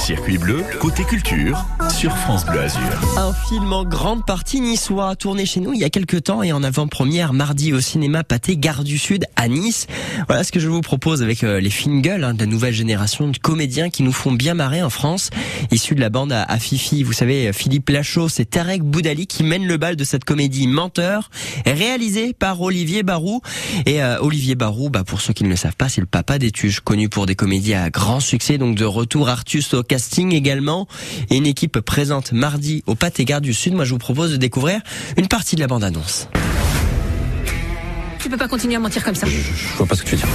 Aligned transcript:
Circuit 0.00 0.38
bleu, 0.38 0.64
côté 0.80 1.04
culture, 1.04 1.62
sur 2.00 2.16
France 2.16 2.46
Bleu 2.46 2.60
Azur. 2.60 2.80
Un 3.18 3.34
film 3.34 3.74
en 3.74 3.84
grande 3.84 4.24
partie 4.24 4.62
niçois, 4.62 5.16
tourné 5.16 5.44
chez 5.44 5.60
nous 5.60 5.74
il 5.74 5.80
y 5.80 5.84
a 5.84 5.90
quelques 5.90 6.22
temps 6.22 6.42
et 6.42 6.50
en 6.50 6.62
avant-première 6.62 7.34
mardi 7.34 7.74
au 7.74 7.80
cinéma 7.82 8.24
Pâté 8.24 8.56
Gare 8.56 8.84
du 8.84 8.96
Sud 8.96 9.26
à 9.36 9.48
Nice. 9.48 9.86
Voilà 10.26 10.42
ce 10.42 10.50
que 10.50 10.60
je 10.60 10.68
vous 10.68 10.80
propose 10.80 11.22
avec 11.22 11.44
euh, 11.44 11.60
les 11.60 11.68
Fingles, 11.68 12.24
hein, 12.24 12.32
de 12.32 12.40
la 12.40 12.46
nouvelle 12.46 12.72
génération 12.72 13.28
de 13.28 13.36
comédiens 13.36 13.90
qui 13.90 14.02
nous 14.02 14.12
font 14.12 14.32
bien 14.32 14.54
marrer 14.54 14.82
en 14.82 14.88
France. 14.88 15.28
Issus 15.72 15.94
de 15.94 16.00
la 16.00 16.08
bande 16.08 16.32
à, 16.32 16.42
à 16.42 16.58
Fifi, 16.58 17.02
vous 17.02 17.12
savez, 17.12 17.52
Philippe 17.52 17.90
Lachaud, 17.90 18.30
c'est 18.30 18.46
Tarek 18.46 18.82
Boudali 18.82 19.26
qui 19.26 19.42
mène 19.42 19.66
le 19.66 19.76
bal 19.76 19.94
de 19.96 20.04
cette 20.04 20.24
comédie 20.24 20.68
Menteur, 20.68 21.28
réalisée 21.66 22.32
par 22.32 22.62
Olivier 22.62 23.02
Barou. 23.02 23.42
Et 23.84 24.02
euh, 24.02 24.16
Olivier 24.22 24.54
Barou, 24.54 24.88
bah, 24.88 25.04
pour 25.04 25.20
ceux 25.20 25.34
qui 25.34 25.44
ne 25.44 25.50
le 25.50 25.56
savent 25.56 25.76
pas, 25.76 25.90
c'est 25.90 26.00
le 26.00 26.06
papa 26.06 26.38
des 26.38 26.50
Tuches, 26.50 26.80
connu 26.80 27.10
pour 27.10 27.26
des 27.26 27.34
comédies 27.34 27.74
à 27.74 27.90
grand 27.90 28.20
succès, 28.20 28.56
donc 28.56 28.74
de 28.74 28.86
retour 28.86 29.28
Artus 29.28 29.74
au 29.74 29.82
casting 29.82 30.32
également, 30.32 30.88
et 31.28 31.36
une 31.36 31.46
équipe 31.46 31.78
présente 31.90 32.30
mardi 32.30 32.84
au 32.86 32.94
Pâté 32.94 33.24
Gare 33.24 33.40
du 33.40 33.52
Sud. 33.52 33.74
Moi, 33.74 33.84
je 33.84 33.90
vous 33.90 33.98
propose 33.98 34.30
de 34.30 34.36
découvrir 34.36 34.80
une 35.16 35.26
partie 35.26 35.56
de 35.56 35.60
la 35.60 35.66
bande-annonce. 35.66 36.28
Tu 38.20 38.28
peux 38.28 38.36
pas 38.36 38.46
continuer 38.46 38.76
à 38.76 38.78
mentir 38.78 39.02
comme 39.02 39.16
ça. 39.16 39.26
Je 39.26 39.76
vois 39.76 39.88
pas 39.88 39.96
ce 39.96 40.04
que 40.04 40.10
tu 40.10 40.14
veux 40.14 40.22
dire. 40.22 40.28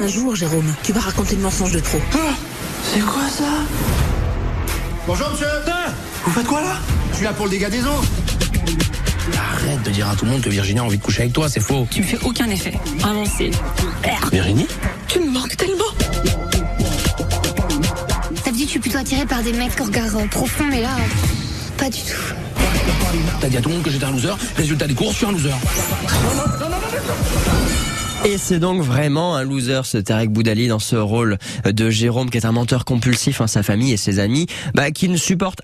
Un 0.00 0.08
jour, 0.08 0.34
Jérôme, 0.34 0.66
tu 0.82 0.92
vas 0.92 1.02
raconter 1.02 1.36
le 1.36 1.42
mensonge 1.42 1.70
de 1.70 1.78
trop. 1.78 2.00
C'est 2.82 2.98
quoi 2.98 3.28
ça 3.28 3.44
Bonjour 5.06 5.30
monsieur 5.30 5.46
Vous 6.24 6.32
faites 6.32 6.46
quoi 6.46 6.62
là 6.62 6.78
Je 7.12 7.16
suis 7.18 7.24
là 7.24 7.32
pour 7.32 7.44
le 7.44 7.52
dégât 7.52 7.70
des 7.70 7.84
eaux 7.84 8.02
Arrête 9.38 9.84
de 9.84 9.90
dire 9.90 10.08
à 10.08 10.16
tout 10.16 10.24
le 10.24 10.32
monde 10.32 10.40
que 10.40 10.50
Virginie 10.50 10.80
a 10.80 10.84
envie 10.84 10.98
de 10.98 11.02
coucher 11.02 11.20
avec 11.20 11.32
toi, 11.32 11.48
c'est 11.48 11.60
faux. 11.60 11.86
Tu 11.92 12.00
me 12.00 12.06
fais 12.06 12.18
aucun 12.24 12.50
effet. 12.50 12.72
Vraiment, 12.98 13.24
c'est... 13.24 13.52
Virginie 14.32 14.59
attirée 19.20 19.26
par 19.26 19.42
des 19.42 19.52
mecs 19.52 19.80
au 19.80 19.84
regard 19.84 20.28
profond, 20.30 20.64
mais 20.70 20.82
là, 20.82 20.96
pas 21.76 21.90
du 21.90 22.00
tout. 22.00 22.34
T'as 23.40 23.48
dit 23.48 23.56
à 23.56 23.60
tout 23.60 23.68
le 23.68 23.76
monde 23.76 23.84
que 23.84 23.90
j'étais 23.90 24.04
un 24.04 24.12
loser, 24.12 24.34
résultat 24.56 24.86
des 24.86 24.94
courses, 24.94 25.12
je 25.12 25.16
suis 25.16 25.26
un 25.26 25.32
loser. 25.32 25.50
Et 28.24 28.36
c'est 28.36 28.58
donc 28.58 28.82
vraiment 28.82 29.34
un 29.34 29.42
loser, 29.42 29.80
ce 29.84 29.98
Tarek 29.98 30.30
Boudali, 30.30 30.68
dans 30.68 30.78
ce 30.78 30.96
rôle 30.96 31.38
de 31.64 31.90
Jérôme, 31.90 32.30
qui 32.30 32.36
est 32.36 32.44
un 32.44 32.52
menteur 32.52 32.84
compulsif, 32.84 33.40
hein, 33.40 33.46
sa 33.46 33.62
famille 33.62 33.92
et 33.92 33.96
ses 33.96 34.18
amis, 34.18 34.46
bah, 34.74 34.90
qui 34.90 35.08
ne 35.08 35.16
supportent 35.16 35.62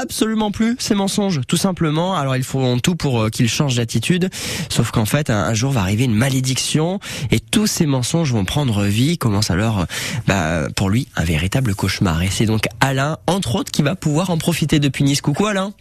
absolument 0.00 0.50
plus 0.50 0.76
ces 0.78 0.94
mensonges, 0.94 1.40
tout 1.46 1.56
simplement. 1.56 2.14
Alors 2.14 2.36
ils 2.36 2.44
font 2.44 2.78
tout 2.78 2.96
pour 2.96 3.20
euh, 3.20 3.28
qu'il 3.28 3.48
change 3.48 3.76
d'attitude, 3.76 4.30
sauf 4.68 4.90
qu'en 4.90 5.04
fait, 5.04 5.30
un, 5.30 5.44
un 5.44 5.54
jour 5.54 5.72
va 5.72 5.80
arriver 5.80 6.04
une 6.04 6.14
malédiction, 6.14 6.98
et 7.30 7.38
tous 7.38 7.66
ces 7.66 7.86
mensonges 7.86 8.32
vont 8.32 8.44
prendre 8.44 8.84
vie, 8.84 9.18
commence 9.18 9.50
alors, 9.50 9.80
euh, 9.80 9.84
bah, 10.26 10.68
pour 10.74 10.88
lui, 10.90 11.06
un 11.16 11.24
véritable 11.24 11.74
cauchemar. 11.74 12.22
Et 12.22 12.28
c'est 12.30 12.46
donc 12.46 12.64
Alain, 12.80 13.18
entre 13.26 13.56
autres, 13.56 13.70
qui 13.70 13.82
va 13.82 13.94
pouvoir 13.94 14.30
en 14.30 14.38
profiter 14.38 14.78
depuis 14.80 15.04
Nice. 15.04 15.20
Coucou 15.20 15.46
Alain 15.46 15.72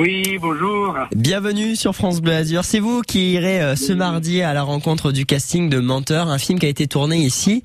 Oui, 0.00 0.38
bonjour. 0.40 0.96
Bienvenue 1.14 1.76
sur 1.76 1.94
France 1.94 2.20
Bleu 2.20 2.32
Azur. 2.32 2.64
C'est 2.64 2.80
vous 2.80 3.02
qui 3.02 3.32
irez 3.32 3.60
euh, 3.62 3.76
ce 3.76 3.92
mardi 3.92 4.42
à 4.42 4.52
la 4.52 4.62
rencontre 4.62 5.12
du 5.12 5.26
casting 5.26 5.68
de 5.68 5.78
Menteur, 5.78 6.28
un 6.28 6.38
film 6.38 6.58
qui 6.58 6.66
a 6.66 6.68
été 6.68 6.88
tourné 6.88 7.18
ici. 7.18 7.62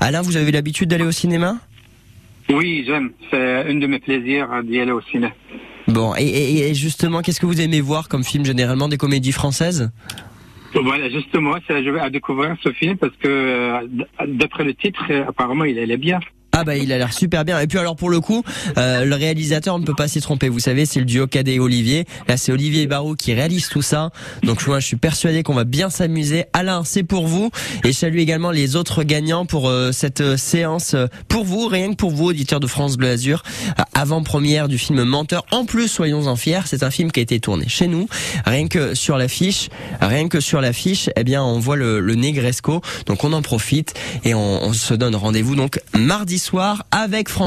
Alain, 0.00 0.20
vous 0.20 0.36
avez 0.36 0.52
l'habitude 0.52 0.90
d'aller 0.90 1.04
au 1.04 1.12
cinéma? 1.12 1.56
Oui, 2.50 2.84
j'aime. 2.86 3.10
C'est 3.30 3.68
un 3.70 3.74
de 3.74 3.86
mes 3.86 3.98
plaisirs 3.98 4.48
d'y 4.64 4.80
aller 4.80 4.92
au 4.92 5.00
ciné. 5.02 5.28
Bon, 5.86 6.14
et, 6.18 6.68
et- 6.68 6.74
justement, 6.74 7.22
qu'est-ce 7.22 7.40
que 7.40 7.46
vous 7.46 7.60
aimez 7.60 7.80
voir 7.80 8.08
comme 8.08 8.24
film 8.24 8.44
généralement 8.44 8.88
des 8.88 8.98
comédies 8.98 9.32
françaises? 9.32 9.90
Voilà, 10.74 11.08
justement, 11.08 11.54
c'est 11.66 11.82
je 11.82 11.90
vais 11.90 12.00
à 12.00 12.10
découvrir 12.10 12.54
ce 12.62 12.70
film 12.72 12.96
parce 12.98 13.16
que 13.16 13.26
euh, 13.28 13.80
d'après 14.26 14.64
le 14.64 14.74
titre, 14.74 15.02
euh, 15.10 15.24
apparemment, 15.26 15.64
il 15.64 15.78
est 15.78 15.96
bien. 15.96 16.20
Ah 16.60 16.64
bah 16.64 16.76
il 16.76 16.92
a 16.92 16.98
l'air 16.98 17.12
super 17.12 17.44
bien. 17.44 17.60
Et 17.60 17.68
puis 17.68 17.78
alors 17.78 17.94
pour 17.94 18.10
le 18.10 18.18
coup, 18.20 18.42
euh, 18.78 19.04
le 19.04 19.14
réalisateur 19.14 19.78
ne 19.78 19.84
peut 19.84 19.94
pas 19.94 20.08
s'y 20.08 20.20
tromper. 20.20 20.48
Vous 20.48 20.58
savez, 20.58 20.86
c'est 20.86 20.98
le 20.98 21.04
duo 21.04 21.28
Cadet 21.28 21.54
et 21.54 21.60
Olivier. 21.60 22.04
Là, 22.26 22.36
c'est 22.36 22.50
Olivier 22.50 22.88
Barou 22.88 23.14
qui 23.14 23.32
réalise 23.32 23.68
tout 23.68 23.80
ça. 23.80 24.10
Donc 24.42 24.66
moi, 24.66 24.80
je 24.80 24.86
suis 24.86 24.96
persuadé 24.96 25.44
qu'on 25.44 25.54
va 25.54 25.62
bien 25.62 25.88
s'amuser. 25.88 26.46
Alain, 26.52 26.82
c'est 26.84 27.04
pour 27.04 27.28
vous. 27.28 27.52
Et 27.84 27.92
je 27.92 27.92
salue 27.92 28.18
également 28.18 28.50
les 28.50 28.74
autres 28.74 29.04
gagnants 29.04 29.46
pour 29.46 29.68
euh, 29.68 29.92
cette 29.92 30.20
euh, 30.20 30.36
séance 30.36 30.94
euh, 30.94 31.06
pour 31.28 31.44
vous, 31.44 31.68
rien 31.68 31.90
que 31.90 31.94
pour 31.94 32.10
vous, 32.10 32.24
auditeurs 32.24 32.58
de 32.58 32.66
France 32.66 32.96
Bleu 32.96 33.10
Azur. 33.10 33.44
Euh, 33.78 33.82
Avant-première 33.94 34.66
du 34.66 34.78
film 34.78 35.04
Menteur. 35.04 35.44
En 35.52 35.64
plus, 35.64 35.86
soyons-en 35.86 36.34
fiers, 36.34 36.62
c'est 36.66 36.82
un 36.82 36.90
film 36.90 37.12
qui 37.12 37.20
a 37.20 37.22
été 37.22 37.38
tourné 37.38 37.68
chez 37.68 37.86
nous. 37.86 38.08
Rien 38.46 38.66
que 38.66 38.94
sur 38.94 39.16
l'affiche, 39.16 39.68
rien 40.00 40.28
que 40.28 40.40
sur 40.40 40.60
l'affiche, 40.60 41.08
eh 41.14 41.22
bien, 41.22 41.40
on 41.44 41.60
voit 41.60 41.76
le, 41.76 42.00
le 42.00 42.14
Negresco. 42.16 42.80
Donc 43.06 43.22
on 43.22 43.32
en 43.32 43.42
profite 43.42 43.94
et 44.24 44.34
on, 44.34 44.64
on 44.64 44.72
se 44.72 44.94
donne 44.94 45.14
rendez-vous 45.14 45.54
donc 45.54 45.80
mardi 45.96 46.38
soir 46.48 46.82
avec 46.90 47.28
France. 47.28 47.36